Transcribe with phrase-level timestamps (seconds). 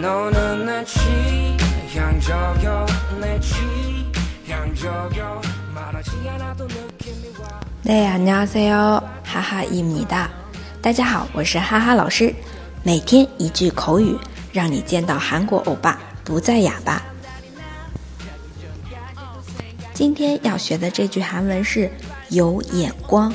[0.00, 2.86] 너는 내 취향저격
[3.20, 5.42] 내 취향저격
[5.74, 10.30] 말하지 않아도 느낌이 와 对呀，你好，C 哟，哈哈一米大。
[10.80, 12.34] 大家好，我是哈哈老师，
[12.82, 14.16] 每天一句口语，
[14.52, 17.02] 让你见到韩国欧巴不再哑巴。
[19.92, 21.90] 今天要学的这句韩文是
[22.30, 23.32] 有眼光。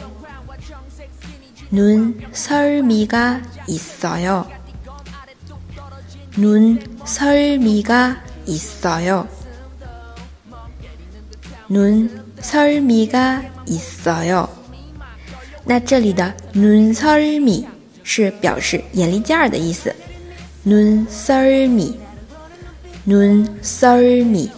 [1.72, 4.46] 눈설미가있어 요。
[6.36, 9.28] 눈설미가있어 요。
[11.68, 14.48] 눈설미가있어 요。
[15.66, 17.66] 那这里的눈설미
[18.04, 19.94] 是表示眼力劲儿的意思。
[20.66, 21.98] 눈설 미，
[23.06, 24.50] 눈설 미。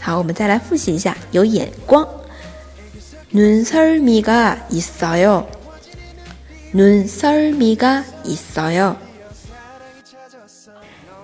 [0.00, 2.06] 好，我们再来复习一下，有眼光。
[3.32, 5.46] 눈설미가있어 요。
[6.72, 8.96] 눈설미가있어 요。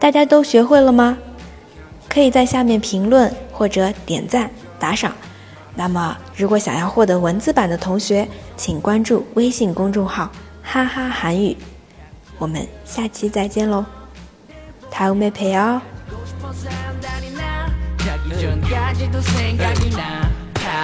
[0.00, 1.18] 大家都学会了吗？
[2.08, 5.12] 可以在下面评论或者点赞打赏。
[5.74, 10.30] 那么，如果想要获得文字版的同学，请关注微信公众号“
[10.62, 11.56] 哈哈韩语”。
[12.38, 13.84] 我们下期再见喽，
[14.90, 15.80] 다음에봬요。
[16.26, 20.30] 싶어서 한다니 나 자기 전까지도 생각이 나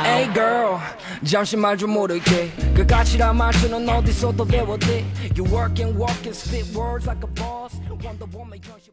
[0.04, 0.78] Hey girl
[1.24, 5.04] 잠시 말 좀 모를게 그 가치란 말투는 어디서도 배웠대
[5.36, 8.92] You work and walk and spit words like a boss Wonder Woman 현실